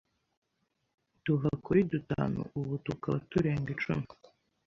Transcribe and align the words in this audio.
tuva 1.23 1.49
kuri 1.65 1.79
dutanu 1.91 2.39
ubu 2.59 2.73
tukaba 2.85 3.17
turenga 3.29 3.69
icumi”. 3.75 4.07